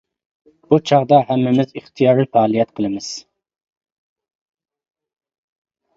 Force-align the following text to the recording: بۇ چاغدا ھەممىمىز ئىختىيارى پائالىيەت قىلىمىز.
بۇ 0.71 0.79
چاغدا 0.91 1.19
ھەممىمىز 1.27 1.75
ئىختىيارى 1.81 2.25
پائالىيەت 2.37 2.73
قىلىمىز. 2.79 3.13